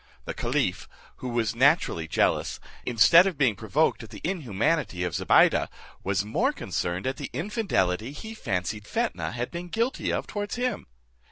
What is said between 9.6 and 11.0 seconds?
guilty of towards him.